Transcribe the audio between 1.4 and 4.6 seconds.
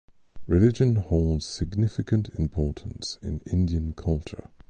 significant importance in Indian culture.